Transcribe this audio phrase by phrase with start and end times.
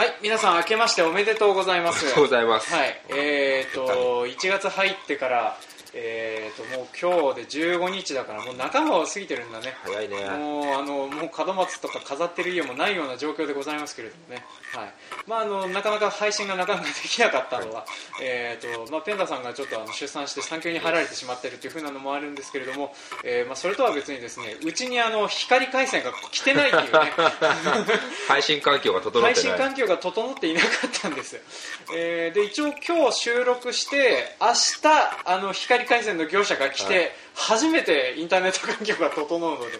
[0.00, 2.00] はい、皆さん明けましておめでとうございます。
[2.00, 5.58] おめでとうございますはい、えー、と1月入ってから、
[5.94, 9.74] えー、ともう今日で15日だからもう仲間を過ぎてるんだね。
[9.82, 10.16] 早いね。
[10.38, 14.92] もうあのもう門松とか飾ってる家もないような状況でございますけれどもね、はい。
[15.26, 17.84] まあ、あのなかなか配信がなかなかできなかったのは、
[18.22, 22.94] えーとまあ、ペンダさんがちょっとあの出産して産休に入られてしまっているというふうなのもあるんですけれども、
[23.24, 27.12] えーまあ、それとは別にですねうちにあの光回線が来てないっていうね。
[28.28, 29.58] 配信環境が整っ配てない。
[29.58, 31.40] 信環境が整っていなかったんです、
[31.94, 34.54] えーで一応今日収録して明日
[35.24, 37.12] あの光回線の業者が来て、はい。
[37.34, 39.78] 初めてインターネット環境が整うので。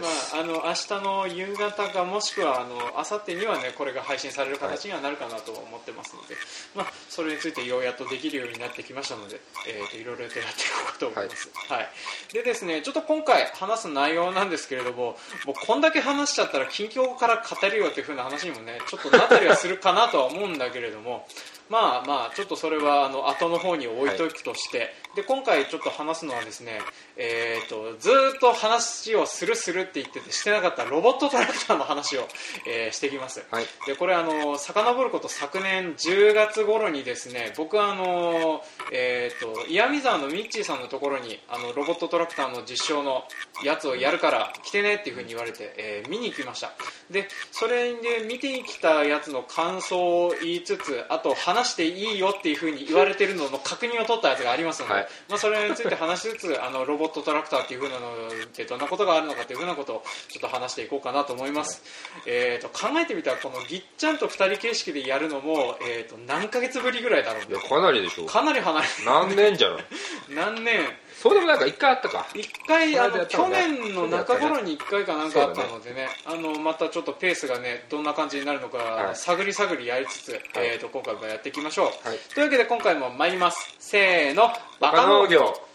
[0.00, 6.34] ます、あ、あの明日の夕方かもしくはあの明後日にはねこれが配信される形にはなるかなと思ってますので、
[6.74, 11.88] まあ、それについてようやっとできるようになってきましたので、えーといろいろとやっていこうかと思います、はい。
[12.32, 21.26] でですねちょっと今回話す内容なんですけれどももうこんだけ話しちゃったら近況から語るよっていう風な話にもねちょっとなったりはするかなとは思うんだけれども
[21.68, 26.80] まあまあちょっとそれはあの後の方に置いとくとして、で今回ちょっと話すのはですね、
[27.16, 32.28] えー、とずーっと話をするするって言っててしてなかったロボットトラクターの話を、
[32.66, 33.64] えーしていきます、はい。
[33.86, 43.24] でこれあの遡ること昨年10月頃にですね僕はあの、えー、と岩見沢のミッチーさんのところにあのロボットトラクターの実証の
[43.64, 46.72] やつをやるから来てねっていう風に言われて、えー見に行きました。
[47.10, 55.08] でそれで見てきたやつの感想を言いつつあと話していいよっていう風に言われてるのの確認を取ったやつがありますので、はい。
[55.28, 61.82] まあ、それについて話しつつあのロボットトラクターっていう風なのってどんなことがあるのかっていう風なことをちょっと話していこうかなと思います、
[62.26, 67.46] えー、と考えてみたらこのぎっちゃんと2人形式でやるのも、えー、と何ヶ月ぶりぐらいだろうね。
[67.50, 69.84] いやかなりでしょかなり離れ何年じゃない
[70.34, 70.80] 何年？
[71.20, 72.26] そうでもなんか一回あったか。
[72.34, 76.08] 一回あこの去年の中頃に一回かなんかあったのでね。
[76.24, 79.16] あのまたちょっとペースがねどんな感じになるのかはい。
[79.16, 82.18] 探り探りやりつつ、えー、と今回もやっていきましょう、はい。
[82.34, 83.74] というわけで今回も参ります。
[83.78, 84.52] せーの。
[84.80, 85.67] バカ農業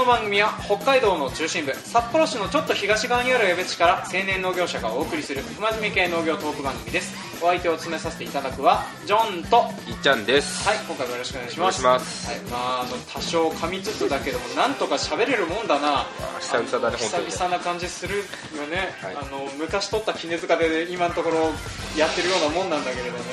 [0.00, 7.14] の番組は北海道の中心部札幌市のちょっと東側にある江別市から青年農業者がお送りする不真面目系農業トーク番組です。
[7.42, 10.66] お相手を務めさせていただくはジョンとはいっちゃんです。
[10.88, 11.84] 今回もよろしくお願いします。
[11.84, 12.30] お願いします。
[12.30, 16.06] はいまあ、あの多少噛みつつだけどもなんとか喋れるもんだな。
[16.40, 18.22] 久々だね久々な感じするよ
[18.70, 19.16] ね、はい。
[19.16, 21.52] あの昔撮った絹塚で今のところ
[21.98, 23.24] やってるようなもんなんだけれどね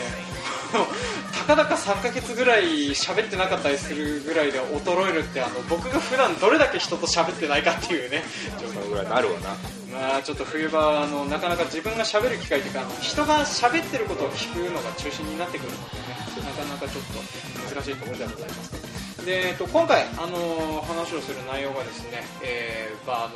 [0.68, 8.24] たかだか3ヶ月ぐらい喋ってなかったりするぐらいで衰えるってあの僕が普段どれだけ人と喋ってないかっていうね。
[8.58, 9.50] そのぐらいなるわな。
[9.92, 19.26] まあちょっと冬場あのなかなか自分が喋る機会というかあの人が喋ってることを聞くのが中心になってくるのでねなかなかちょっと難しいところではございます。
[19.26, 23.36] で、えっと、今回あの話をする内容がですね、えーまああの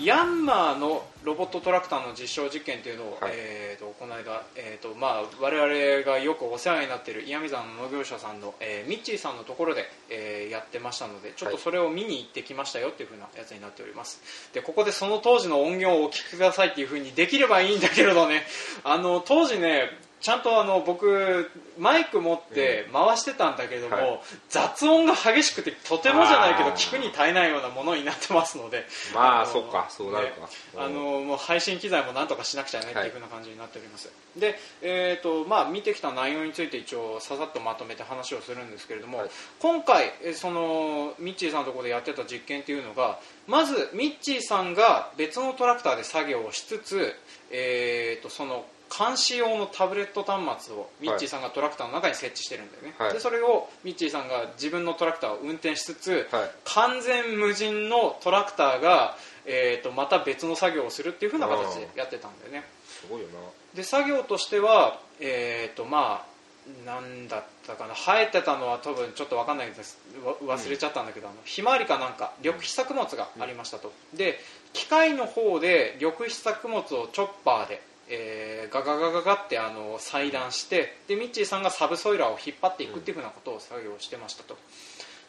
[0.00, 3.32] ヤンマーのロボットトラクターの実証実験というのを、はい。
[3.34, 14.22] えー、とこの間、えーとまあ、我々がよくお世話になっている岩見沢の農業者さんの、えーミッチーさんのところで、えーやってましたのでちょっとそれを見に行ってきましたよっていう風なやつになっております。
[14.54, 18.44] でここでその当時の音源をお聞きくださいっていう風にできればいいんだけれどね。
[18.84, 24.20] あの当時ねちゃんとあの僕マイク持って回してたんだけども、はい。
[24.48, 28.86] 雑音が激しくてとてもじゃないけど聞くに耐えないようなものになってますので。
[29.12, 30.40] のまあそっかそうなるか。
[30.40, 39.30] ねうんあのもう配信機材もなんとかしなくちゃねっていう風な感じになっております、で、えーとまあ、見てきた内容について一応ささっとまとめて話をするんですけれども、はい。
[39.60, 47.12] 今回えーそのミッチーさんのところでやってた実験っていうのがまずミッチーさんが別のトラクターで作業をしつつ、
[47.50, 48.64] えー、とその
[48.96, 53.12] 監視用のタブレット端末をミッチーさんがトラクターの中に設置してるんだよね、はい。
[53.12, 56.50] でそれをミッチーさんが自分のトラクターを運転しつつ、はい。
[56.64, 59.16] 完全無人のトラクターが、
[59.46, 62.64] えー、とまた別の作業をするっていう風な形でやってたんだよね。
[62.86, 63.34] すごいよな。
[63.74, 66.38] で作業としてはえっ、とまあ
[66.84, 67.94] なんだったかな。
[67.94, 69.98] 生えてたのは多分ちょっと分かんないです。
[70.22, 74.38] わ忘れちゃったんだけど、あのひまわりかなんか緑肥作物がありましたと、で
[74.74, 84.56] 機械の方で緑肥作物をチョッパーで、えーガガガガガってあの裁断してでミッチーさんがサブソイラーを引っ張っていくっていうふうなことを作業してましたと。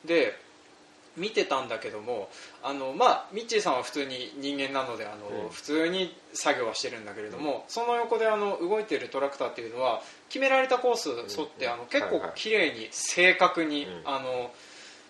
[0.05, 0.33] で
[1.17, 2.29] 見てたんだけども
[2.63, 5.49] あの、まあ、ミッチーさんは普通に人間なのであの、うん。
[5.49, 11.71] 普通に作業はしてるんだけれども、その横であの動いているトラクターっていうのは決められたコース沿って、うん。
[11.73, 14.01] あの結構綺麗に正確に、うん。
[14.05, 14.51] あの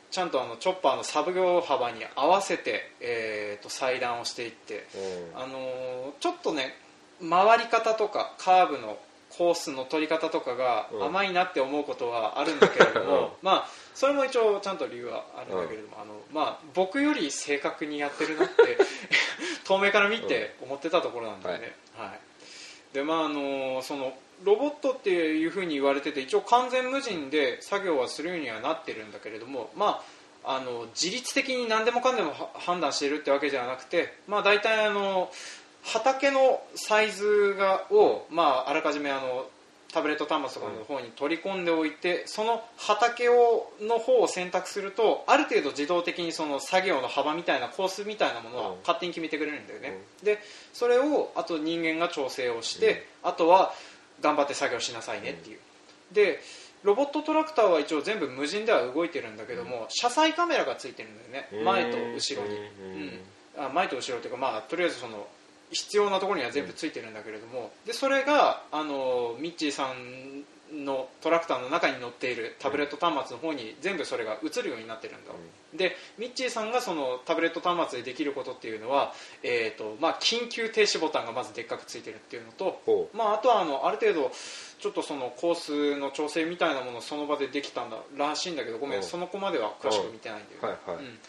[0.09, 4.87] ちゃんとあのチョッパーの作業幅に合わせて、えー、と裁断をしていって、
[5.35, 5.41] うん。
[5.41, 6.75] あのーちょっとね
[7.27, 8.97] 回り方とかカーブの
[9.29, 11.03] コースの取り方とかがうん。
[11.05, 13.27] 甘いなって思うことはあるんだけれども、うん。
[13.41, 18.77] まあそれも一応ちゃんと理由はあるんだけれども、あのまあ、僕より正確にやってるなって
[19.65, 22.19] 遠目から見て思ってたところなんだよね、はい。
[22.93, 24.13] でまああのその
[24.43, 30.01] ロボットっていうふうに言われてて一応完全無人で作業はするようにはなってるんだけれどもま
[30.43, 35.29] ああの自律的に何でもかんでもは判断しているってわけじゃなくて、まあ、大体あの
[35.93, 39.45] 畑のサイズがを、まあ、あらかじめあの
[39.91, 48.75] タブレット端末とかの方に取り込んでおいて、その畑をの方を選択するとある程度自動的にその作業の幅みたいなコースみたいなものはうん。
[48.81, 50.37] 勝手に決めてくれるんだよね、で
[50.73, 53.73] それをあと人間が調整をして、あとは
[54.21, 55.59] 頑張って作業しなさいねっていう、
[56.13, 56.39] で
[56.83, 61.63] ロボットトラクターは一応全部無人では動いてるんだけども、車載カメラがついてるんだよね。
[61.63, 63.19] 前と後ろに、うん。
[63.57, 65.27] あ前と後ろというか、まあ、とりあえずその
[65.71, 70.43] 必要なところには全部ついてるんだけれども、でそれがあのミッチーさん
[70.85, 75.31] のトラクターの中に乗っているタブレット端末の方に全部それが映るようになってるんだ、
[75.75, 79.13] でミッチーさんがそのタブレット端末でできることっていうのは、
[79.43, 84.31] えーとまあ、緊急停止ボタンがまずでっかくついてるっていうのと、ほまあ、あとはあのある程度
[84.79, 89.03] ちょっとそのコースの調整みたいなものをその場でできたんだらしいんだけどごめうんん。
[89.03, 91.05] その子までは詳しく見てないんだよね、はいはい。
[91.05, 91.19] うん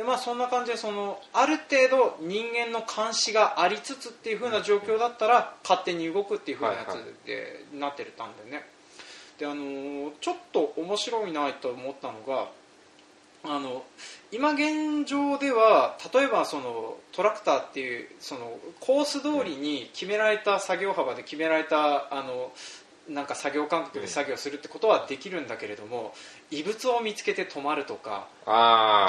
[0.00, 8.64] でまあ、そんな感じでそのある程度人間の監視がありつつっていう風な状況だったら勝手に動くっていう風なやつでなってたんでね。
[9.38, 12.48] で、あのーちょっと面白いなと思ったのが
[13.44, 13.84] あの
[14.32, 22.52] 今現状では例えばそのトラクターっていうそのコース通りに決められた作業幅で決められたあの
[23.10, 26.14] なんか作業感覚で作業するってことはできるんだけれども
[26.50, 28.28] 異物を見つけて止まるとか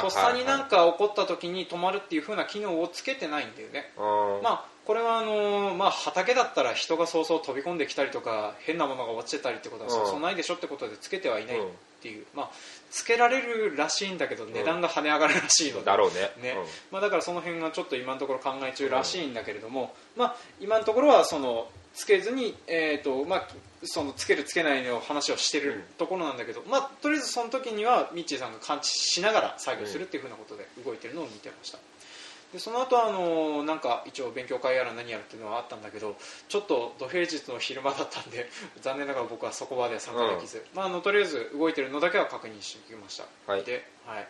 [0.02, 3.92] とっさになんかか起こった時に止まるっていう風な機能をつけてないんだよね。
[3.98, 11.62] あまあこれはあのーまあ、畑だったら人がそうそう飛び込んできたりとか変なものが落ちてたりってことはそうそうないでしょってことでつけてはいない
[12.02, 12.50] っていう、まあ、
[12.90, 16.32] つけられるらしいんだけど値段が跳ね上がるらしいので、だろうね。
[16.42, 16.56] ね。
[16.92, 23.48] まあ、だからその辺がちょっと今のところ考え中らしいんだけれども、まあ、今のところはそのつけずに、えーとまあ、
[23.84, 31.78] そのつけるつけないの話をしてるところなんだけど、まあ、とりあえずその時にはミッチーさんが感知しながら作業するっていうふうなことで動いてるのを見てました。
[32.52, 36.18] でその後あのなんか一応勉強会やら何やらっていうのはあったんだけど
[36.50, 38.50] ちょっと土平日の昼間だったんで
[38.82, 43.64] 残念ながら僕はそこまでは参加できず、まあ、あのとりあえず動いてるのだけは確認してきました、はい。
[43.64, 44.28] で,、はい。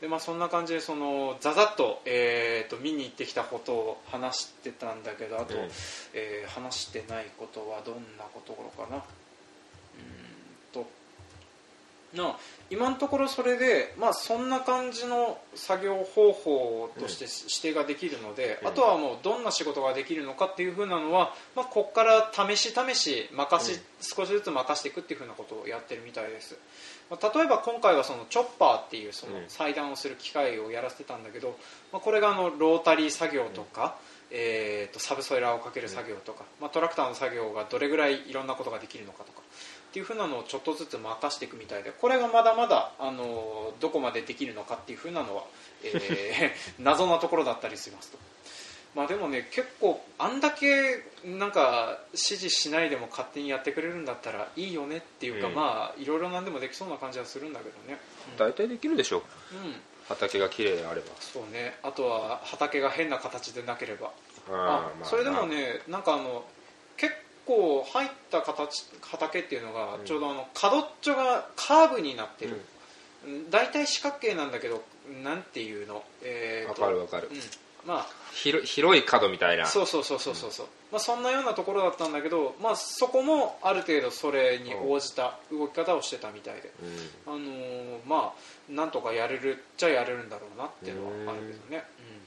[0.00, 5.70] でまあ、そんな感じでそのざざっと,、えー、と見に行ってきたことを話してたんだけどあと、うん。
[6.12, 9.02] えー話してないことはどんなことかな
[12.14, 12.36] な
[12.70, 18.68] 今のところそれで、まあ、そんな感じの作業方法として指定ができるので、うん。
[18.68, 23.80] あとはもうどんな仕事ができるのかっていう風なのは、まあ、ここから試し試し任し、うん。
[24.00, 26.56] 少しずつ任していくっていう風なことをやってるみたいです、
[27.10, 29.44] まあ、例えば今回はそのチョッパーっていうそのうん。
[29.48, 31.58] 裁断をする機械をやらせてたんだけど、
[31.92, 33.96] まあ、これがあのロータリー作業とか、
[34.30, 39.42] えー、とサブソイラーをかける作業とか、まあ、トラクターの作業がどれぐらいいろんなことができるのかとか
[39.92, 45.44] っていう風なのをちょっとずつ任していくみたいでこれがまだまだ、あのどこまでできるのかっていう風なのは、
[45.84, 48.18] えー 謎なところだったりしますと。
[48.94, 55.54] まあでもね結構あんだけなんか指示しないでも勝手にやってくれるんだったらいいよねっていうか、うん。
[55.54, 58.00] まあいろいろ何でもできそうな感じはするんだけどね。
[58.38, 59.20] 大体できるでしょう。
[59.56, 59.80] ん。
[60.08, 61.08] 畑が綺麗であれば。
[61.20, 61.78] そうね。
[61.82, 64.10] あとは畑が変な形でなければ。
[64.48, 66.44] あまあそれでもねなんかあの
[66.96, 67.14] 結
[67.46, 70.04] 構入った形畑っていうのがうん。
[70.04, 72.60] ちょうどあの角っちょがカーブになってる、
[73.26, 73.50] うん。
[73.50, 74.82] 大体四角形なんだけど
[75.22, 76.02] なんていうの？
[76.22, 77.28] えーかるわかる。
[77.30, 77.40] うん。
[77.84, 79.64] ま広広い角みたいな。
[79.64, 86.72] あそうそうそうそうそうそう、まあ、そんなようなところだったんだけど、まあ、そこもある程度それに応じた動き方をしてたみたいで、
[87.26, 87.34] うん。
[87.34, 92.21] あのーまあなんとかやれるっちゃやれるんだろうなっていうのはあるけどね、うん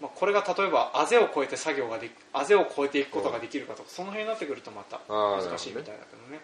[0.00, 6.40] まあ、これが例えばあぜを越えて作業ができあぜを越えていくことができるかとかその辺になってくるとまた難しいみたいだけどね。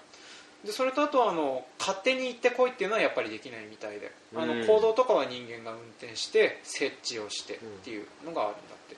[0.65, 4.11] でそれとあとはあの勝手に行ってこいっていうのはやっぱりできないみたいで。
[4.35, 8.97] あのうん行動とかは人間が運転して設置をしてっていうのがあるんだって。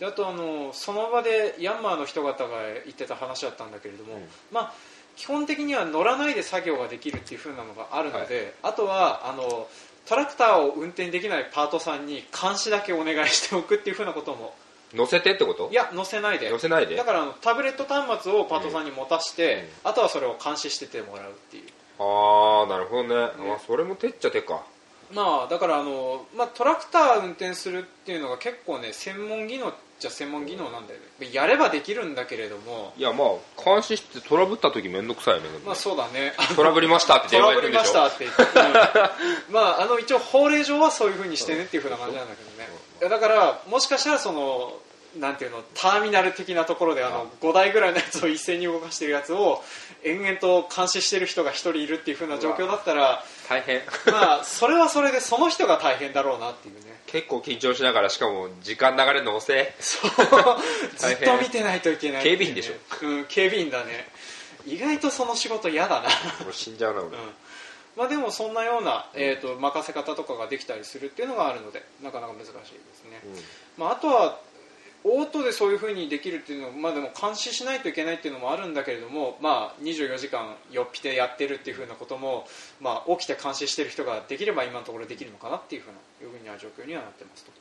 [0.00, 4.28] であとあのその場でヤンマーの人方が言ってた話だったんだけれども、うん。
[4.50, 4.72] まあ
[5.16, 9.68] 基本的には乗らないで作業ができるっていう風なのがあるので、あとはあの
[10.06, 14.54] トラクターを運転できないパートさんに監視だけお願いしておくっていう風なことも。
[14.94, 15.70] 乗せてってこと？
[15.70, 16.50] いや乗せないで。
[16.50, 16.96] 乗せないで。
[16.96, 21.64] だからタブレット端末をパートさんに持たして、あとはそれを監視しててもらうっていう。
[21.98, 23.14] ああなるほどね。
[23.54, 24.64] あそれも手っちゃ手か
[25.14, 31.28] まあだからあの、まあ、トラクター運転するっていうのが結構ね専門技能じゃ専門技能なんだよね。
[31.32, 36.32] やればできるんだけれどもいやまあ監視してトラブった時めんどくさいよねまあそうだね。
[36.56, 39.54] トラブりましたってト電話ラブりましたって言って、うん。
[39.54, 42.68] まああの一応法令上はそういうふうにしてねっていうふうな感じなんだけどね。
[43.08, 44.72] だからもしかしたらその
[45.18, 49.62] なんていうのターミナル的なところであの5台ぐらいのやつを一斉に動かしてるやつを
[50.04, 53.80] 延々と監視してる人が1人いるっていうふうな状況だったら大変。
[54.06, 56.80] まあそれはそれでその人が大変だろうなっていうね。
[57.06, 59.56] 結構緊張しながらしかも時間流れるの遅い。
[59.80, 60.10] そう。
[60.96, 62.30] ずっと見てないといけないね。
[62.30, 63.06] 警備員でしょ。
[63.06, 64.08] うん警備員だね。
[64.66, 66.08] 意外とその仕事嫌だな。
[66.44, 67.14] 俺死んじゃうな俺、うん。
[67.96, 72.58] まあ、でもそんなような、えー、と任せ方とかができたりするっていうのがあるのでなかなか難しいで
[72.94, 73.20] すね、
[73.76, 74.38] まあ、あとは
[75.04, 82.46] オートでそういうふうにできるっていうのを、まあ、でも監視しないといけないっていうのもあるんだけれども、まあ、24時間よっぴてやってるっていうふうなことも、
[82.80, 87.52] まあ、起きて監視してる人ができれば今のところできるのかなっていうふうないうふうな状況にはなってますと。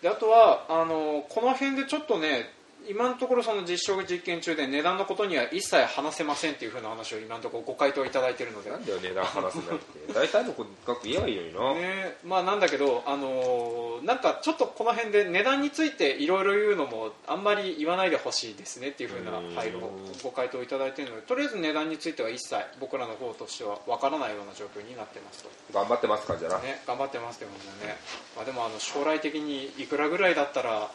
[0.00, 2.50] であとはあのこの辺でちょっとね
[2.88, 8.70] 今のところその実証実験中で値段のことには一切話せませんっていうふうな話を今のところご回答いただいているので。
[8.70, 10.54] なんだよ値段話すんだって大体の
[10.86, 12.16] 額言えばいいのにな、ね。
[12.24, 19.54] まあ、なんだけど、あのーなんかちょっとこの辺で値段についていろいろ言うのもあんまり言わないでほしいですねっていうふうなうん。
[19.54, 21.26] 配慮をご回答いただいているので。
[21.26, 27.96] とりあえず値段については一切僕らの方としてはわからないような状況になってますと、頑張ってますかじゃな、ね、頑張ってますけどもね、
[28.36, 30.90] まあ、でもあの将来的にいくらぐらいだったら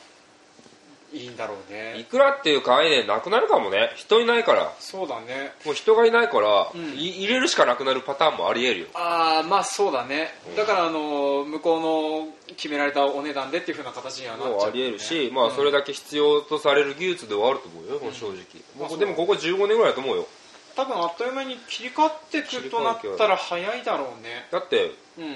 [1.14, 3.92] いいんだろういねくらっていう概念なくなるかもね。
[3.96, 4.74] 人いないから。
[4.80, 5.54] そうだね。
[5.66, 6.96] もう人がいないから、うん。
[6.98, 8.88] い入れるしかなくなるパターンもありえるよ。
[8.94, 10.34] ああまあそうだね。
[10.58, 11.82] だからあの向こう
[12.26, 18.36] の決められたお値段でっていうふうな形にはなっちゃう、もうありえるし、まあそれだけ必要とされる技術ではあると思うよ、正直、
[18.78, 20.28] まあ僕でもここ15年ぐらいだと思うよ。
[20.76, 24.46] 多分あっという間に切り替わってくるとなったら早いだろうね。
[24.52, 25.36] だってうん。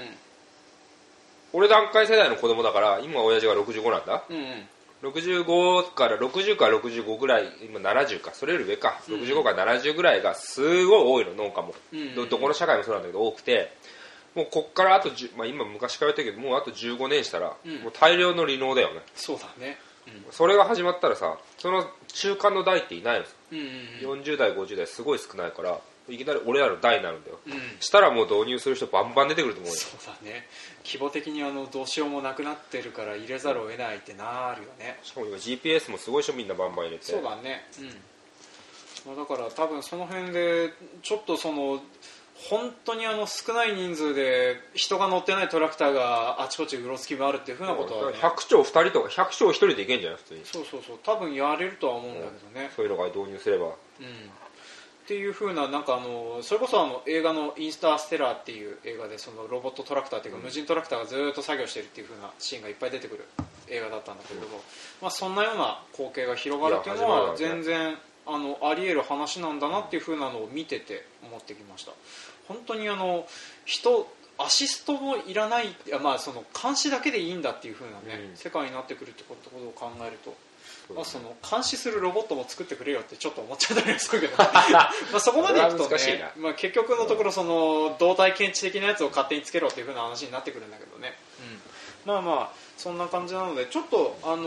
[1.54, 4.22] 俺段階世代の子供だから今親父が65なんだ。
[4.28, 4.68] うんうん
[5.02, 8.32] 65から60から65ぐらい今70か。
[8.32, 9.14] それより上か、うん。
[9.22, 12.14] 65から70ぐらいがすごい多いの農家も、うん。
[12.14, 13.72] どどこの社会もそうなんだけど多くて。
[14.34, 17.82] もうこっからあと10、まあ、今昔から言ったけどもうあと15年したら、うん。
[17.82, 19.02] もう大量の離農だよね。
[19.14, 19.78] そうだね。
[20.30, 25.78] それが始まったらさその中間の代っていないのうん40代50代すごい少ないから
[26.08, 27.38] いきなり俺らの代になるんだよ。
[27.46, 27.52] うん。
[27.80, 29.76] したらもう導入する人バンバン出てくると思うよ。
[29.76, 30.46] そうだね。
[30.84, 34.98] 規模的にあのどうしようもなくなってるから入れざるを得ないってなるよね。
[35.02, 37.04] しかも今 GPS もすごいでしょみんなバンバン入れて。
[37.04, 37.66] そうだね。
[37.78, 41.80] うん、まあ、だから多分その辺でちょっとその
[42.48, 48.18] 本当にあの少ない人数で人が乗ってないトラクターがあちこちうろつき回るっていうふうなことはね。
[48.18, 50.98] 100兆2人とか100兆1人でいけんじゃない普通にそうそうそう。
[51.04, 53.66] 多分やれるとは思うんだけどね、そういうのが導入すれば。
[53.66, 53.74] うん、
[55.12, 63.26] っていう風ななんかあのそれこそあの映画の「インスターステラー」っていう映画でそのロボットトラクターっていうか無人トラクターがずっと作業してるっていう風なシーンがいっぱい出てくる
[63.68, 64.62] 映画だったんだけれども、
[65.02, 71.92] まあ、そんなような光景が広がるっていうのは全然あのあり得る話なんだなっていう風なのを見てて思ってきました。
[72.48, 73.26] 本当にあの
[73.66, 78.36] 人アシストもいらないいやまあその監視だけでいいんだっていう風なね、うん。
[78.36, 80.34] 世界になってくるってことを考えると
[80.94, 84.36] まあ、その監視するロボットも作ってくれよってちょっと思っちゃったりするけど。
[84.38, 91.16] まあそこまでいくとね、まあ、結局のところその動体検知的なやつを勝手につけろっていう風な話になってくるんだけどね、
[92.04, 94.42] まあまあそんな感じなのでちょっとあの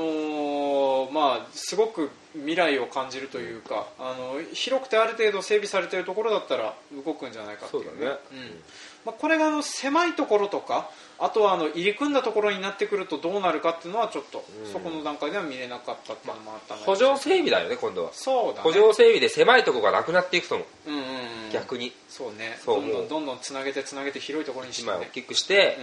[1.08, 6.74] ーまあすごく未来を感じるというか、あの広くてある程度整備されているところだったら
[7.06, 8.18] 動くんじゃないかっていうそうだね。
[8.32, 8.62] うん。
[9.06, 14.72] まあ、これがあの狭いところとかあとはあの入り組んだところになってくるとどうなるかっていうのはちょっとうん。
[14.72, 18.10] そこの段階では見れなかったっていうのもあったので補助整備だよね今度は。
[18.14, 18.60] そうだね。
[18.62, 20.90] 補助整備で狭いとこがなくなっていくと思う。
[20.90, 21.08] うんうんうん。
[21.54, 21.94] 逆に。
[22.10, 22.58] そうね。
[22.64, 24.98] そうどんどんどんどんつなげてつなげて広いところにしてね。
[24.98, 25.78] 大きくして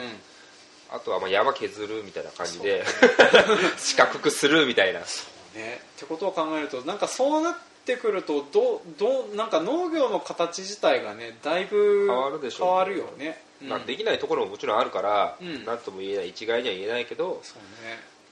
[0.90, 0.96] うん。
[0.96, 2.84] あとはまあ山削るみたいな感じで
[3.78, 5.00] 四角くするみたいな。
[5.00, 5.80] ね。
[5.96, 7.54] ってことを考えるとなんかそうなっ
[7.86, 15.64] てくるとどうどうなんか農業の形自体がねだいぶ変わるでしょう変わるよね、うんまあできないところももちろんあるからうん。
[15.64, 17.40] 何とも言えない一概には言えないけど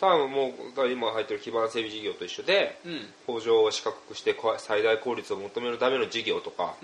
[0.00, 3.00] 多分もう今入ってる基盤整備事業と一緒でうん。
[3.26, 6.74] 工場を四角くしてこ最大効率を求めるための事業とか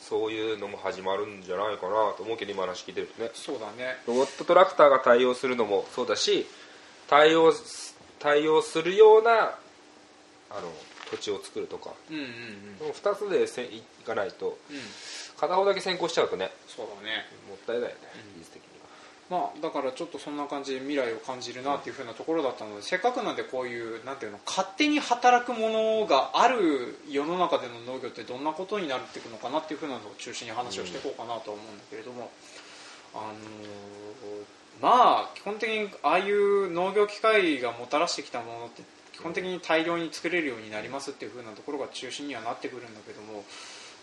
[0.00, 3.30] そういうのも始まるんじゃないかなと思うけど今話聞いてるとね。
[3.34, 3.98] そうだね。
[4.06, 6.46] ロボットトラクターが対応するのもそうだし
[7.08, 9.30] 対応す対応するような
[10.50, 10.72] あの
[11.10, 11.90] 土地を作るとか。
[12.10, 12.30] うんうんうん。
[12.78, 14.76] この2つでせいかないとうん
[15.38, 17.26] 片方だけ先行しちゃうとねそうだね。
[17.48, 17.94] もったいないよね
[18.26, 18.68] うん技術的に
[19.30, 32.30] まあだからちょっとそんな感じで未来を感じるなっていう風なところだったのでせっかくなんでこういうなんていうの勝手に働くものがある世の中での農業ってどんなことになっていくのかなっていう風なのを中心に話をしていこうかなとは思うんだけれども、
[33.14, 43.44] あのーまあ基本的にああいう農業機械がもたらしてきたものって基本的に大量に作れるようになりますっていう風なところが中心にはなってくるんだけども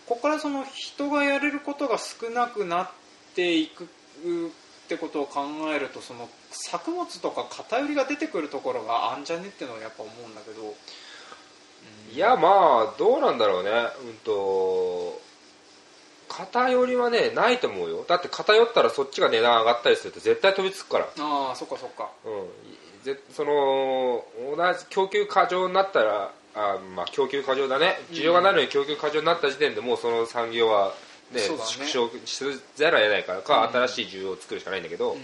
[0.08, 2.90] ここからその人がやれることが少なくなっ
[3.34, 3.88] ていくっ
[4.88, 5.40] てことを考
[5.74, 10.74] えるとその作物とか偏りが出てくるところがあんじゃねっていうのはやっぱ思うんだけど、
[12.12, 13.70] いやまあどうなんだろうね。
[13.70, 15.20] うんと
[16.28, 18.04] 偏りはねないと思うよ。
[18.06, 21.08] だって偏ったらそっちが値段上がったりすると絶対飛びつくから。
[21.18, 22.10] ああそっかそっか。
[22.24, 23.04] うん。
[23.04, 24.24] ぜその
[24.56, 28.00] 同じ供給過剰になったらあまあ供給過剰だね。
[28.10, 30.94] 需要がないのに供給過剰になった時点でもうその産業は
[31.32, 31.40] ねね。
[31.40, 32.42] 縮小し
[32.76, 35.16] ざるを得ないからか、新しい需要を作るしかないんだけど、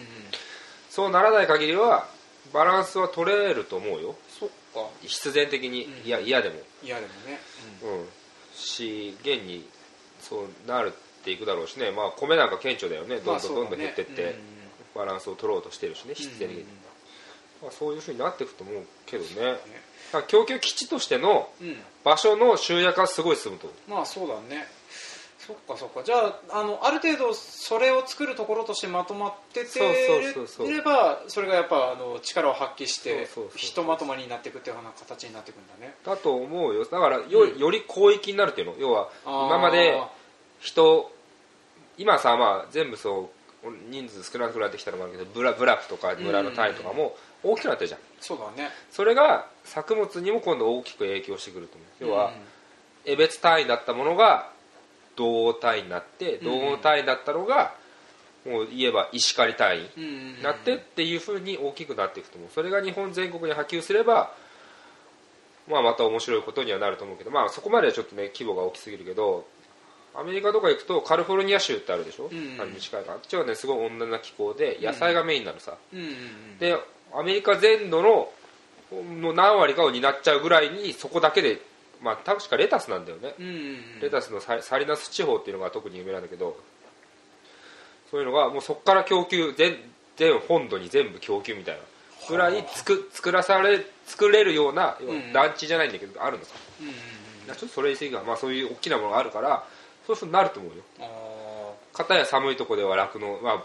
[0.91, 2.07] そうならない限りは
[2.53, 4.17] バランスは取れると思うよ。
[4.29, 4.89] そっか。
[5.03, 6.07] 必然的に、うん。
[6.07, 6.57] いや嫌でも。
[6.83, 7.41] 嫌でもね、
[7.83, 8.09] うん。
[8.55, 9.67] し現に
[10.21, 11.91] そうなるっていくだろうしね。
[11.93, 13.19] まあ米なんか顕著だよね。
[13.19, 14.37] どんどんどんどん減ってって、
[14.95, 16.15] バランスを取ろうとしてるしね。
[16.15, 16.65] 必然的に、
[17.63, 19.53] まあ、そういうふうになっていくと思うけどね。
[20.13, 21.49] だから供給基地としての
[22.05, 23.67] 場所の集約はすごい進むと。
[23.67, 24.67] 思うまあそうだね。
[25.39, 26.03] そっかそっか。
[26.05, 26.17] じゃ
[26.51, 30.67] ああのある程度それを作るところとしてまとまっててそうそうそうそう。
[30.69, 35.95] いればそれがやっぱあの力を発揮してひとまとまりになっていくっていうような形になっていくんだね。
[36.05, 36.85] だと思うよ。
[36.85, 37.59] だからよ,、うん。
[37.59, 38.75] より広域になるっていうの。
[38.79, 40.01] 要は今まで
[40.61, 41.11] 人
[41.99, 43.31] 今さまあ全部そ
[43.65, 48.01] う人数少なくなってきたのもあるけどブラブラックとか村の単位とかも大きくなったじゃん。
[48.21, 48.71] そうだね。
[48.91, 52.13] それが作物にも今度大きく影響してくると思う。
[52.13, 52.33] 要は、
[53.05, 54.51] 江別単位だったものが
[55.17, 56.45] 同単位になってうん。
[56.45, 57.75] 同単位だったのが、
[58.47, 62.51] もう言えば石狩単位になってっていうふうに大きくなっていくと思う。
[62.53, 64.35] それが日本全国に波及すれば、
[65.69, 69.47] まあ、また面白いことにはなると思うけど、まあ、そこまではちょっとね規模が大きすぎるけど
[70.15, 76.59] アメリカとか行くとカリフォルニア州ってあるでしょ、うんうんあの近いからあっちはねすごい温暖な気候で野菜がメインなのさ、うんうんうん。
[76.59, 76.77] で
[77.15, 78.31] アメリカ全土の
[79.21, 81.61] の何割かを担っちゃうぐらいにそこだけで
[82.03, 84.01] まあ確かレタスなんだよね、うんうんうん。
[84.01, 86.57] レタスのササリナス地方っていうのが特に有名なんだけど
[88.11, 89.77] そういうのがもうそこから供給全
[90.17, 91.81] 全本土に全部供給みたいな
[92.29, 94.97] ぐらいつく作らされ作れるような、
[95.33, 96.93] 団地じゃないんだけどあるのさ、うんうん
[97.49, 97.57] うん。
[97.57, 99.65] ちょっとそれについては、まあ、そういう大きなものがあるから
[100.07, 100.83] そういうふうになると思うよ。
[101.01, 101.32] あ
[101.93, 103.63] 片や寒いところでは酪農、まあ、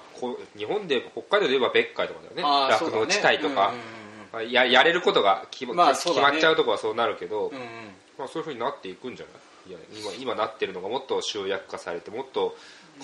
[0.58, 2.44] 日本で北海道で言えば別海とかだよね。
[2.74, 3.78] 酪農地帯とか、そうだね。
[4.34, 5.98] まあややれることが決ま,、まあね。
[5.98, 7.62] 決まっちゃうところはそうなるけど、うんうん。
[7.62, 7.70] うんうん
[8.20, 9.70] まあ、そういうふうになっていくんじゃない？
[9.70, 9.78] いや
[10.18, 12.58] 今今なってるのがもっと集約化されてもっと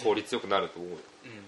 [0.03, 1.38] 効率よくなると思うよ、うんうん。
[1.38, 1.39] っ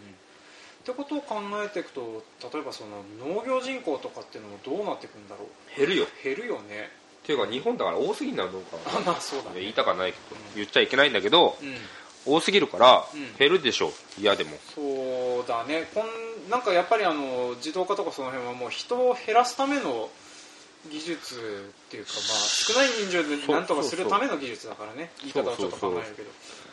[0.85, 5.79] てことを考えていくと例えばその農業人口とかっていうのもどうなっていくんだろう？
[5.79, 6.05] 減るよ。
[6.23, 6.89] 減るよね。
[7.23, 8.77] っていうか日本だから多すぎるのはどうか。
[8.85, 9.61] あまあそうだね。
[9.61, 11.75] 言いたかないけど言っちゃいけないんだけどうん
[12.25, 13.35] 多すぎるからうん。
[13.37, 13.91] 減るでしょう。
[14.19, 14.51] 嫌でも。
[14.73, 14.81] そ
[15.43, 15.87] うだね。
[15.93, 20.09] こんなんかやっぱりあの自動化とかその辺はもう人を減らすための
[20.91, 26.29] 技術っていうか、まあ、少ない人数でなんとかするための技術だからね言い方はちょっと考えるけど。
[26.31, 26.65] そ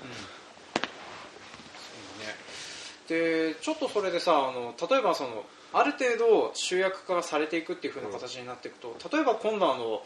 [3.09, 3.53] うね。
[3.53, 10.03] でちょっとそれでさあの例えばそのある程度集約化がされていくっていう風な形になっていくと、例えば今度あの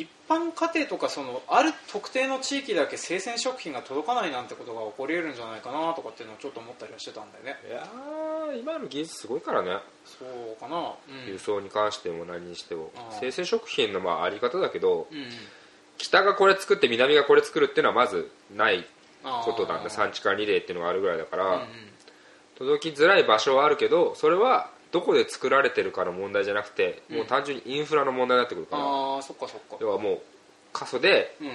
[0.00, 7.56] 一般家庭とかそのある特定の地域だけ生鮮食品が届かないなんてことが起こり得るんじゃないかなとかっていうのをちょっと思ったりはしてたんだよね。
[7.68, 9.78] いやー今の技術すごいからね。
[10.04, 10.94] そうかな。
[11.24, 11.32] うん。
[11.32, 12.92] 輸送に関しても何にしても。
[13.20, 15.28] 生鮮食品のまああり方だけどうん。
[15.96, 18.86] 北がこれ作って南がこれ作るっていうのはまずない
[19.44, 19.90] ことなんだ。
[19.90, 21.66] 産地間リレーっていうのがあるぐらいだから、うんうん。
[22.58, 27.16] 届きづらい場所はあるけどそれはどこで作られてるかの問題じゃなくて、うん。
[27.18, 28.82] もう単純にインフラの問題になってくるから。
[28.82, 29.76] ああそっかそっか。
[29.80, 30.20] 要はもう
[30.72, 31.50] 過疎でうん。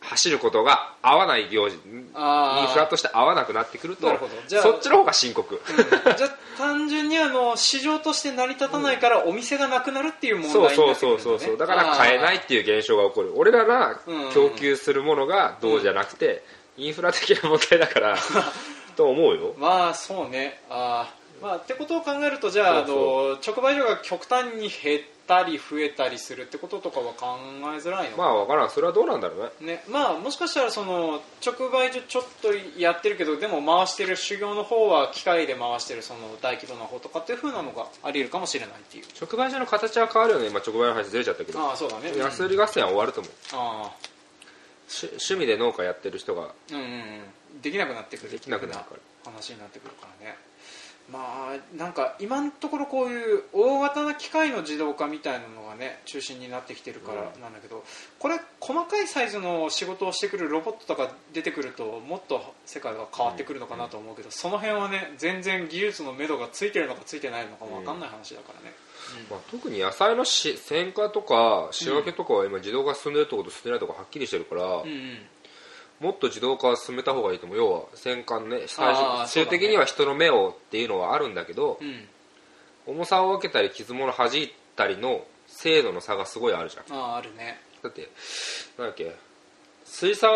[0.00, 4.32] 走ることが合わない行事インフラとして合わなくなってくるとなるほど。
[4.46, 6.16] じゃあそっちの方が深刻、うん。
[6.16, 11.58] じゃあ単純にあの市場として成り立たないからお店がなくなるっていう問題になってくるね、そうそうそうそうそう。
[11.58, 13.32] だから買えないっていう現象が起こる。
[13.36, 14.32] 俺らがうん。
[14.32, 16.44] 供給するものがどうじゃなくて、
[16.76, 18.16] インフラ的な問題だから
[18.96, 19.54] と思うよ。
[19.58, 20.62] まあそうね。
[20.70, 28.70] あーまあってことを考えるとじゃあの直売所が極端に減ったり増えたりするってこととかは考えづらいのかまあ分からん。
[28.70, 29.74] それはどうなんだろうね。
[29.74, 29.84] ね。
[29.88, 32.48] まあもしかしたらその直売所ちょっと
[32.78, 39.04] やってるけどでも回してる修行の方は機械で回してるその大規模な方とかっていう風なのがあり得るかもしれないっていう。
[39.20, 40.46] 直売所の形は変わるよね。
[40.48, 41.60] 今直売の話ずれちゃったけど。
[41.60, 42.16] ああそうだね。
[42.16, 43.32] 安売り合戦は終わると思う。
[43.54, 43.90] あ
[44.88, 46.86] し趣味で農家やってる人があうんうんう
[47.58, 47.60] ん。
[47.60, 49.30] できなくなってくるできなくなるから。
[49.30, 50.36] 話になってくるからね
[51.10, 57.82] まあなんか今のところこういう大型な機械の自動化みたいなのがね中心になってきてるからなんだけど、
[58.18, 68.74] これ細かいサイズの仕事をしてくるロボットとか出てくるともっと世界が変わってくるのかなと思うけど、その辺はね全然技術の目処がついてるのかついてないのかも分かんない話だからね、
[69.30, 75.18] まあ、特に野菜のし選果とか仕分けとかは今自動化進んでるところと進んでないところはっきりしてるから、うんうん
[76.00, 77.58] もっと自動化を進めた方がいいと思う。
[77.58, 78.94] 要は戦艦ね最
[79.26, 82.08] 終的には人の目をっていうのはあるんだけどうん。
[82.86, 86.96] 重さを分けたり傷物弾いたりの精度の差がすごいあるじゃん。
[86.96, 87.60] あああるね。
[87.82, 88.08] だって
[88.78, 89.14] なんだっけ
[89.84, 90.30] 水産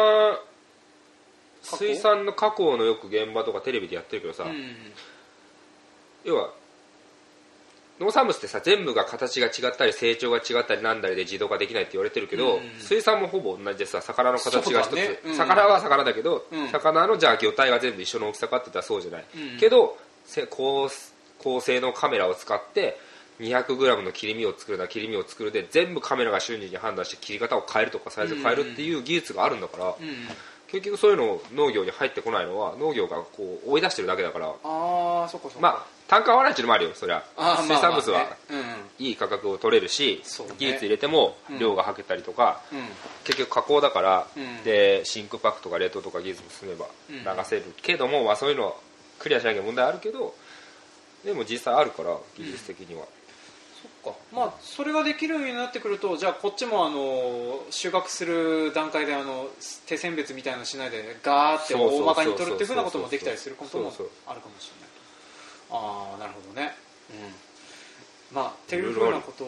[1.62, 4.74] 水産の加工のよく現場とかテレビでやってるけどさ、うん。
[6.24, 6.52] 要は
[8.00, 12.62] 農産物ってさ全部が形が違ったり成長が違ったりなんだりで自動化できないって言われてるけど、うん。
[12.80, 15.20] 水産もほぼ同じでさ魚の形が一つ、ね。
[15.24, 15.36] うん。
[15.36, 16.68] 魚は魚だけど、うん。
[16.68, 19.58] 魚のじゃあ魚体が全部一緒の大きさかって言ったらそうじゃない、うん。
[19.58, 20.88] けどせ高
[21.38, 22.96] 高性能カメラを使って
[23.40, 29.94] 200g の切り身を作るな切り身を作るで全部カメラが瞬時に判断して切り方を変えるとかサイズを変えるっていう技術があるんだから、うん
[30.72, 34.46] 結局そういうのを農業に入ってこないのは農業がこう追い出してるだけだから。
[34.46, 35.58] ああそっかそっか。
[35.60, 37.22] まあ単価合わないっていうのもあるよそりゃ。
[37.62, 38.36] 水産物は
[38.98, 40.22] いい価格を取れるし、
[40.58, 42.60] 技術入れても量がはけたりとか、
[43.24, 44.64] 結局加工だから、うん。
[44.64, 47.16] で真空パックとか冷凍とか技術も進めばうん。
[47.22, 48.72] 流せるけども、まあ、そういうのは
[49.18, 50.34] クリアしなきゃ問題あるけど
[51.24, 53.04] でも実際あるから技術的には、
[54.04, 54.14] か。
[54.32, 59.48] まあそれができるようになってくるとじゃあこっちもあの収穫する段階であの
[59.86, 63.92] 手選別みたいなのしないでガーって大まかに取るっていうふうなこともできたりすることも
[64.26, 64.90] あるかもしれない。
[65.70, 66.76] ああなるほどね。
[67.10, 67.14] う
[68.34, 68.36] ん。
[68.36, 69.44] まあっていうふうなこと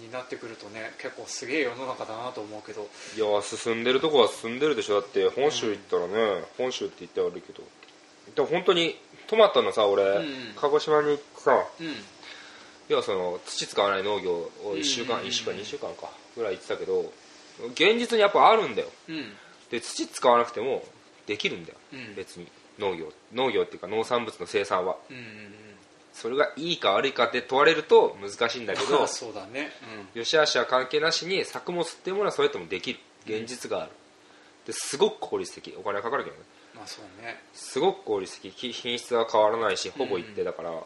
[0.00, 2.88] になってくるとね結構すげえ世の中だなと思うけど。
[3.16, 5.00] いや進んでるとこは進んでるでしょ。
[5.00, 7.62] だって本州行ったらね、本州って言って悪いけど。
[8.34, 10.54] でも本当にトマトのさ俺、ん。
[10.56, 11.66] 鹿児島に行ってさ。
[11.80, 11.94] うん
[12.92, 17.10] 要はその土使わない農業を1週間、うん1週間2週間かぐらい言ってたけど
[17.70, 18.88] 現実にやっぱあるんだよ。
[19.08, 19.32] うん。
[19.70, 20.84] で土使わなくても
[21.26, 22.14] できるんだよ、うん。
[22.14, 22.46] 別に。
[22.78, 24.96] 農業農業っていうか農産物の生産は。
[25.10, 25.24] うんうん
[26.12, 29.72] それがいいか悪いかって問われると難しいんだけどうん そうだね。
[30.12, 33.00] 良し悪しは関係なしに作物っていうものはそれともできる。
[33.24, 33.92] 現実がある。
[34.66, 35.74] ですごく効率的。
[35.78, 36.42] お金はかかるけどね。
[36.74, 37.42] うんまあそうね。
[37.54, 38.52] すごく効率的。
[38.52, 40.76] き品質は変わらないしほぼ一定だから、だ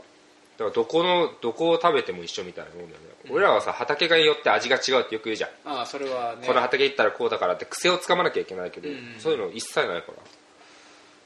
[0.58, 6.46] からどこのどこを食べても一緒みたいなもんだよね、俺らはさ畑がによって味が違うってよく言うじゃん、ああそれはね。
[6.46, 9.14] この畑行ったらこうだからって癖をつかまなきゃいけないけど、うん。
[9.18, 10.18] そういうの一切ないから。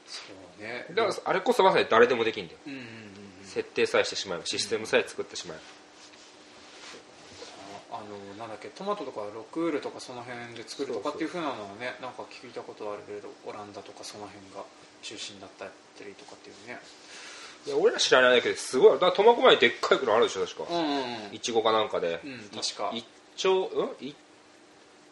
[0.07, 0.21] そ
[0.59, 0.85] うね。
[0.89, 2.59] だからあれこそまさに誰でもできるんだよ。
[2.67, 3.11] うんうんうん
[3.51, 5.57] 設定さえしてしまえばシステムさえ作ってしまえ
[7.91, 14.63] あのなんだっけトマトとかロクールとかその辺で作るとかっていうふうなのはねなんか聞いたことあるけれどオランダとかその辺が
[15.03, 16.79] 中心だったりとかっていうね。
[16.79, 16.79] ば
[17.67, 20.63] いや俺ら知らないだけですごいだ苫小牧でっかいのあるでしょ確か。
[20.69, 21.35] うんうんうん。
[21.35, 22.91] いちごかなんかで、うん確か。
[22.93, 23.05] い一
[23.37, 23.89] 丁うん？
[23.99, 24.15] 一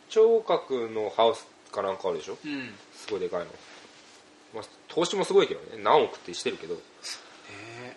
[0.10, 2.38] 丁角のハウスかなんかあるでしょ？
[2.44, 2.74] うん。
[2.96, 3.46] すごいでかいの、
[4.56, 5.82] まあ、投資もすごいけどね。
[5.84, 6.74] 何億ってしてるけど。
[6.76, 6.80] ね
[7.84, 7.96] え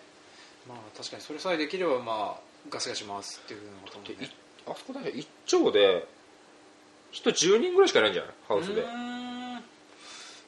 [0.69, 2.39] まあ確かにそれさえできればまあ
[2.69, 4.29] ガシガシ回すっていうふうなこともでいね
[4.67, 6.07] あそこだけ一丁で
[7.11, 8.31] 人10人ぐらいしかいないんじゃない？
[8.47, 8.81] ハウスで。
[8.81, 8.89] うー
[9.29, 9.32] ん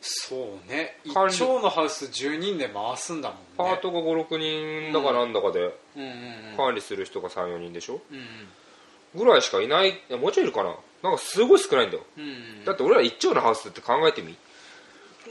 [0.07, 0.99] そうね。
[1.03, 1.33] 一管理。
[1.35, 3.43] 丁のハウス10人で回すんだもんね。
[3.57, 5.59] パートが56人だかなんだかで
[5.95, 6.01] うん。
[6.01, 6.07] うん
[6.51, 7.99] うん管理する人が34人でしょ？
[8.11, 8.25] うん
[9.19, 10.75] ぐらいしかいないいやもうちょいいるかな？
[11.03, 12.03] なんかすごい少ないんだよ。
[12.17, 12.27] うんう
[12.61, 12.65] ん。
[12.65, 14.35] だって俺ら一丁のハウスって考えてみ？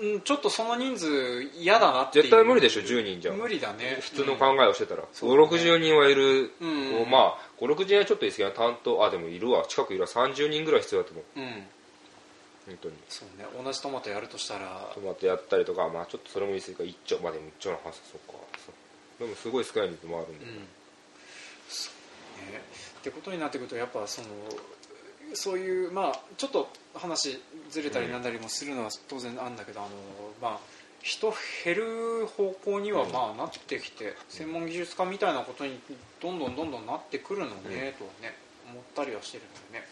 [0.02, 2.24] うんちょっとその人数嫌だなっていう。
[2.24, 3.32] 絶対無理でしょ10人じゃ。
[3.32, 3.98] 無理だね。
[4.00, 9.64] 普通の考えをしてたら、そうだね560人はいる、うんこうまあ560人はちょっといいですけど担当あでもいるわ。
[9.68, 10.08] 近くいるわ。
[10.08, 11.40] 30人ぐらい必要だと思う。
[11.40, 11.62] うん
[12.66, 12.94] 本当に。
[13.09, 14.90] そうね同じトマトやるとしたら。
[14.94, 18.35] トマトやったりとかまあちょっとそれもいいですけど一丁まあでも一丁のハウスそっか
[19.18, 20.66] でもすごい少ない人もあるんで、うん。
[21.68, 21.90] そ
[22.48, 22.61] うね。
[22.98, 24.29] ってことになってくるとやっぱその
[25.35, 29.90] そういうまあちょっと話ずれたりなんだりもするのは当然あるんだけど、あの
[30.40, 30.61] まあ
[31.03, 35.79] 人減る方向にはまあなってきて、専門技術家みたいなことに
[36.22, 38.35] どんどんどんどんなってくるのね、とはね
[38.70, 39.88] 思ったりはしてるんだよね。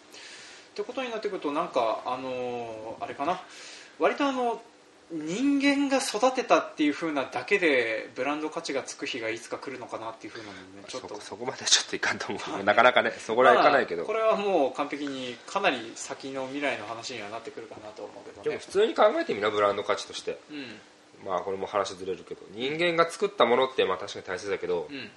[0.72, 3.40] ってことになってくるとなんかあのあれかな。
[3.98, 4.60] 割とあの
[5.12, 11.16] 人間が育てたっていう風なだけでブランド価値がつく日がいつか来るのかなっていう風なのねちょっと。
[11.16, 18.42] そそこまではちょっといかんと思う なかなかねそこらはいかないけど、まあこれはもう完璧にかなり先の未来の話にはなってくるかなと思うけどね。
[18.44, 20.38] でも普通に考えてみなブランド価値として。
[20.50, 20.80] うん。
[21.26, 22.40] まあこれも話ずれるけど。
[22.50, 24.88] 人間が作ったものってまあ確かに大切だけど。
[24.90, 25.10] うん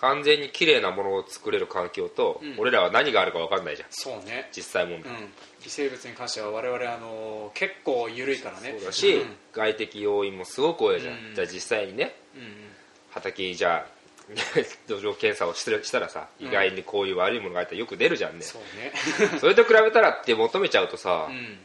[0.00, 2.54] 完全に綺麗なものを作れる環境と、うん。
[2.58, 3.88] 俺らは何があるか分かんないじゃん。
[3.90, 4.48] そうね。
[4.54, 5.18] 実際問題、うん。
[5.64, 8.74] 微生物に関しては我々あの結構緩いからね。
[8.78, 9.36] そうだし、うん。
[9.52, 11.34] 外的要因もすごく多いじゃん、うん。
[11.34, 12.42] じゃあ実際にねうん
[13.10, 13.96] 畑にじゃあ
[14.88, 18.92] 土壌検査をしてしたらさ意外にこういう悪いものが入ったらよく出るじゃんね、そうね。
[19.38, 21.58] それと比べたらって求めちゃうとさう、ん。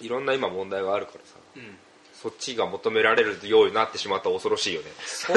[0.00, 1.34] いろんな今問題があるからさ。
[1.56, 1.78] うん
[2.20, 4.90] そっちが求められるようになってしまったら恐ろしいよね。
[5.06, 5.36] そう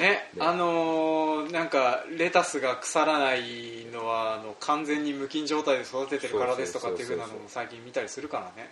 [0.00, 0.30] ね。
[0.40, 8.70] あのーなんかレタスが腐らないのはあの完全に無菌状態で育ててるからですとかっていうふうなのも最近見たりするからね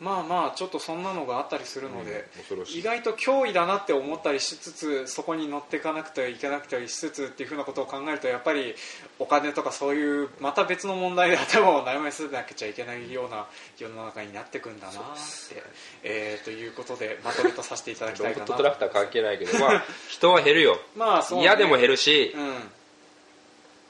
[0.00, 2.26] まあまあちょっとそんなのがあったりするので、
[2.74, 8.74] 意外と脅威だなって思ったりしつつそこに乗っていかなくてはいけなくてはしつつっていうふうなことを考えるとやっぱり
[9.18, 13.46] お金とかそういうまた別の問題で頭を悩ませなくちゃいけないような
[13.78, 15.62] 世の中になってくんだなって、
[16.02, 20.78] えーということでまとめとさせていただきたいかなロボットトラクター関係ないけどまあ人は減るよ。
[20.96, 22.34] まあそう、ね、嫌でも減るし。
[22.34, 22.70] う、ん。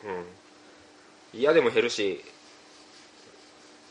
[0.04, 0.26] うん、
[1.32, 2.22] 嫌でも減るし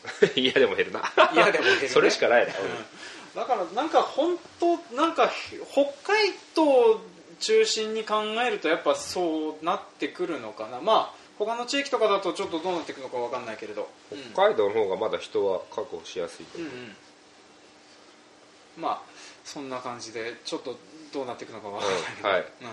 [0.35, 1.11] 嫌でも減るな。
[1.33, 1.87] 嫌でも減るね。
[1.87, 3.35] それしかないな、うん。
[3.35, 5.31] だからなんか本当なんか
[5.71, 7.01] 北海道
[7.39, 10.81] 中心に考えるとやっぱそうなってくるのかな。
[10.81, 14.31] まあ他の地域とかだとちょっとどうなっていくのかわかんないけれど、うん。
[14.33, 16.95] 北海道の方がまだ人は確保しやすいと思う、うんうん。
[18.77, 19.01] まあ
[19.43, 20.77] そんな感じでちょっと
[21.13, 22.67] どうなっていくのかわからないけど、はいうん、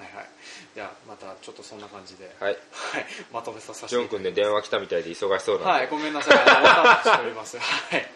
[0.00, 0.28] はいはい
[0.74, 7.58] じゃあまたちょっとそんな感じで、はいはい、まとめさせてジョン君で電話来たみたいで忙しそうなんで、はい、ごめんなさい、あのわざとしております。
[7.58, 8.06] はい。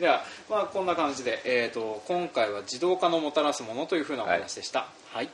[0.00, 4.86] では、まあ、こんな感じで、えっ、と、今回は自動化のもたらすものというふうなお話でした。
[5.12, 5.30] はい。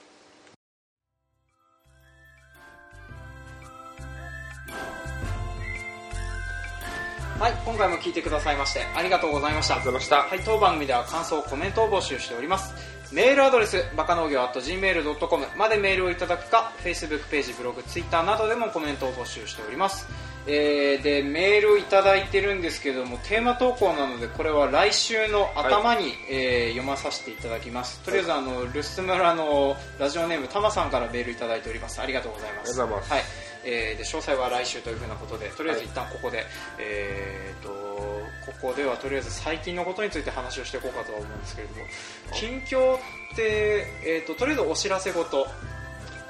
[7.38, 9.74] はい、今回も聞いてくださいましてありがとうございました。
[9.74, 12.93] はい、当番組では感想、コメントを募集しております。
[13.14, 20.09] メールアドレス、バカ農業 .gmail.com までメールをいただくか、Facebook ページ、ブログ、Twitter などでもコメントを募集しております。
[20.48, 28.00] えーで、メールをいただいてるんですけども、テーマ投稿なので、これは来週の頭に、えー読まさせていただきます。
[28.00, 32.00] とりあえず、あの、留守村のラジオネーム、たまさんからメールいただいております。
[32.00, 32.81] ありがとうございます。
[32.81, 33.22] はい。
[33.64, 36.44] えーで、詳細は来週というふうなことで、とりあえず一旦ここで、
[36.79, 38.13] えーと、
[38.46, 41.87] ここではとりあえず最近のことについて話をしていこうかとは思うんですけれども、
[42.35, 42.98] 近況っ
[43.37, 45.46] て、えーと、とりあえずお知らせ事、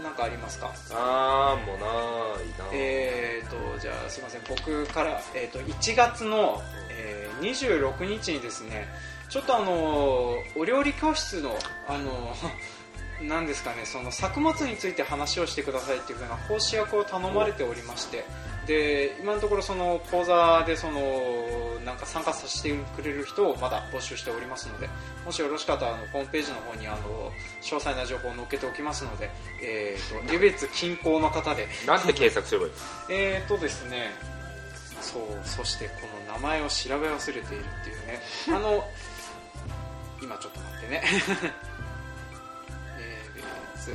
[0.03, 0.71] なんかありますか？
[0.93, 8.87] あーもうないな、えーと、じゃあすいません、僕から、えーと、1月の、えー26日にですね、
[9.29, 12.33] ちょっとあの、お料理教室の、あの、
[13.21, 18.25] なんですかね、その作物について話をしてくださいっていう風な講師役を頼まれておりまして、
[18.67, 21.01] で、今のところその講座でその、
[21.85, 24.89] なんか参加させてくれる人をまだ募集しておりますので、
[25.25, 27.31] もしよろしかったらあのホームページの方にあの
[27.63, 29.31] 詳細な情報を載っけておきますので、
[29.63, 32.73] えーと、江別近郊の方で、なんて検索すればいい
[33.11, 34.11] えーとですね、
[35.01, 35.93] そう、そしてこ
[36.27, 38.89] の名前を調べ忘れているっていうね、 あの、
[40.23, 41.03] 今ちょっと待ってね。
[42.99, 43.45] えー
[43.77, 43.95] 別、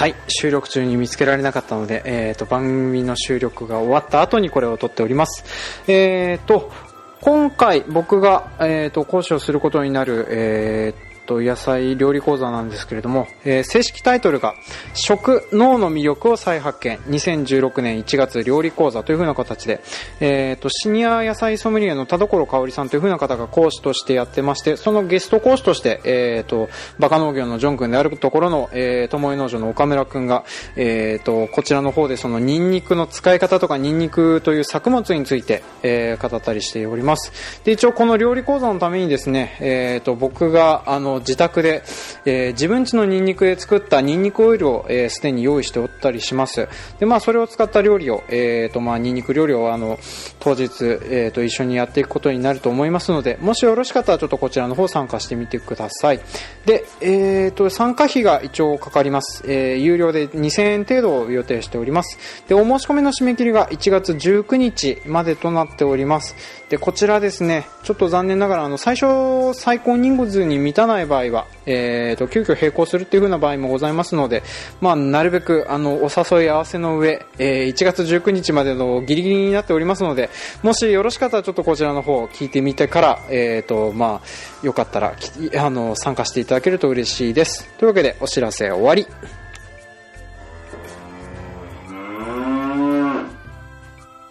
[0.00, 5.44] はい、収録中に見つけられなかったので、えー、と番組の収録が終わった後にこれを撮っております。
[5.88, 6.72] えー、と
[7.20, 14.56] 今回僕が、えー、と講師をすることになる、えー、と野菜料理講座なんですけれども、えー正式タイトルが
[14.94, 16.98] 食脳の魅力を再発見。
[16.98, 19.80] 2016年1月料理講座というふうな形で、
[20.18, 37.32] えー、とシニア野菜ソムリエの田所香織さんというふうな方が講師としてやってましてそのゲスト講師として、えー、とバカ農業のジョン君であるところの、えー、友江農場の岡村君が、えー、とこちらの方でそのニンニクの使い方とかニンニクという作物について、えー語ったりしております。
[37.64, 41.82] で一応この料理講座のためにですね、えー、と僕があの自宅で、
[42.24, 46.68] えー自分家のニンニクで作ったニンニクオイルをえーすで、に用意しておったりします。
[46.98, 49.98] でまあそれを使った料理を、えーとまあ、ニンニク料理をあの
[50.40, 56.20] 当日、えー、と一緒にやっていくことになると思いますのでもしよろしかったらちょっとこちらの方参加してみてください。
[56.66, 62.18] で、えー、と参加費が一応かかります、えー有料で2000円程度を予定しております。
[62.48, 66.36] でお申し込みの締め切りが1月19日までとなっております。
[66.68, 74.42] でこちらですねちょっと残念ながらあの最初最高人数に満たない場合は、えー、と急遽並行するっていう風な場合もございますので、
[74.80, 80.30] まあ、なるべくあのお誘い合わせの上、えー1月19日までのギリギリになっておりますので
[80.62, 85.14] もしよろしかったらちょっとこちらの方を聞いてみてから、えーとまあ、よかったら
[85.58, 87.68] あの参加していただけると嬉しいです。
[87.78, 89.06] というわけでお知らせ終わり。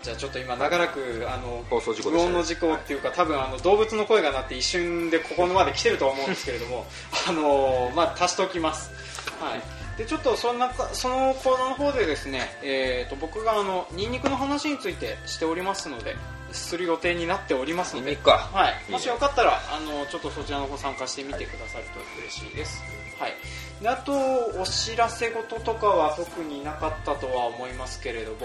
[0.01, 6.85] じゃあちょっと今長らくあの放送事故無音の事故っていうか、多分あの動物の声が鳴って一瞬でここまで来てると思うんですけれども
[7.27, 8.91] あのまあ足しておきます。
[9.39, 9.61] はい。
[9.97, 16.15] でちょっとそんなかそのコーナーの方でですね、えー、と僕があのニンニクの話についてしておりますので
[16.53, 18.11] する予定になっておりますので。
[18.11, 18.49] ニンニクか。
[18.53, 18.93] はい、いいね。
[18.93, 22.81] もしよかったらあのちょっとそちらの方参加してみてくださると嬉しいです、
[23.19, 23.33] はい、
[23.81, 24.11] であと
[24.59, 28.37] お知らせ事とかは特になかったとは思いますけれども、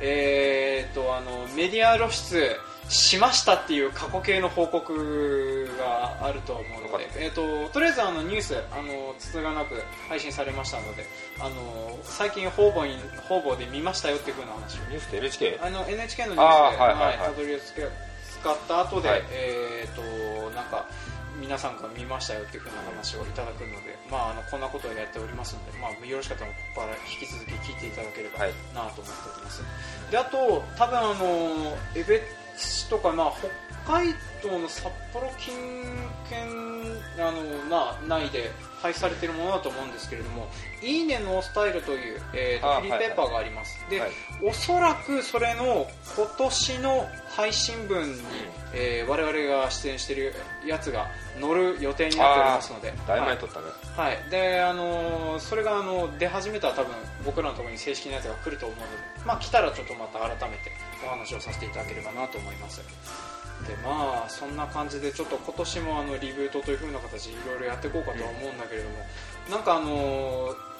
[0.00, 2.56] えー、とあのメディア露出
[2.88, 11.06] しましたっていう過去形の報告があると思うので、えー、ととりあえずあのニュースあのつつがなく配信されましたので
[11.38, 12.94] あの最近方々に
[13.28, 14.78] 方々で見ましたよっていう風な話を。
[14.90, 15.60] ニュースって NHK?
[15.62, 19.22] あの NHK のニュースでたどり着け使った後で、はい。
[19.30, 20.86] えー、となんか
[21.40, 28.52] 皆さんが見ましたよっていう風な話をいただくので、まあ、あのこんなことをやっておりますので、まあ、よろしかったらここから引き続き聞いていただければはい。
[28.74, 29.62] なと思っております、
[30.10, 32.22] であと多分あの江別
[32.56, 35.54] 市とか、まあ、北海道の札幌近
[36.28, 36.48] 県
[37.18, 40.48] あの、まあ、内で配布されているものだと思うんですけれども
[40.82, 44.10] 「いいねのスタイル」という、えーとあフリーペーパーがあります、で、はい。
[44.42, 48.22] おそらくそれの今年の配信分に、
[48.74, 50.34] えー我々が出演している
[50.66, 51.08] やつが
[51.40, 52.92] 載る予定になっておりますので。
[53.06, 53.36] だいぶはい。
[53.36, 53.66] 前撮ったね、
[53.96, 58.90] はい、であのーそれがあの出始めたら多分僕らのところに正式なやつが来ると思うので、
[59.24, 60.72] まあ、来たらちょっとまた改めて
[61.04, 62.80] お話をさせていただければなと思います
[63.66, 68.96] でまあそんな感じでちょっと今年もあのリブートという風な形でいろいろやっていこうかとは思うんだけれども、
[69.50, 70.72] なんかあのー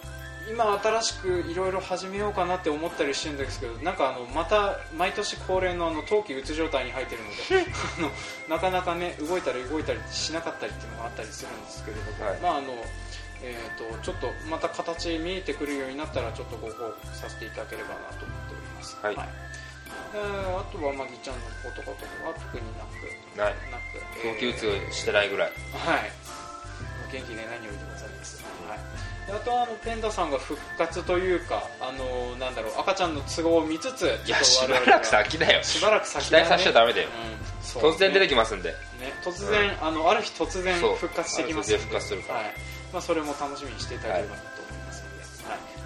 [0.51, 8.11] 今新しくいろいろ始めようかなって思ったりしてるんですけどなんかあのまた毎年恒例のあの冬季うつ状態に入ってるので あの
[8.49, 12.39] なかなかね動いたり動いたりしなかったりっていうのがあったりするんですけれども、はい。
[12.41, 12.75] まああの
[13.45, 19.52] えー、とちょっとまた形見えてくるようになったらちょっとご報告させていただければなと思っております、はい
[20.15, 23.37] えーあとはまぎちゃんの方とかとかは特になく。
[23.37, 23.55] ない。
[23.71, 24.01] なく。
[24.23, 26.13] 冬季うつしてないぐらい、はい。
[27.13, 35.63] 元気で何よりでございます、はい、であとはあのペンダさんが復活というかあのなんだろう赤ちゃんの都合を見つついやしばらく先だよ。
[35.63, 37.09] しばらく先期待させちゃダメだよ。
[37.37, 38.77] うん突然出てきますんで、ね、
[39.25, 41.83] 突然、あのある日突然復活してきますので。
[41.85, 42.41] 復活するから。
[42.41, 42.55] はい。
[42.93, 44.62] まあ、それも楽しみにしていただければなと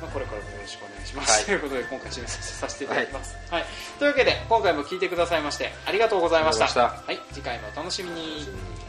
[0.00, 1.44] まあ、これからもよろしくお願いします、はい。
[1.44, 3.64] ということで今回締めさせていただきます、はい。
[3.98, 6.64] というわけで今回も聞いてくださいましてありがとうございました。
[6.64, 8.46] はい、次回もお楽しみに。
[8.48, 8.85] うん